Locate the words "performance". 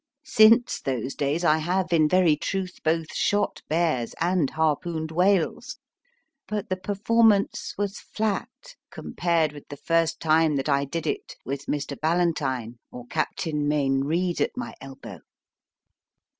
6.75-7.75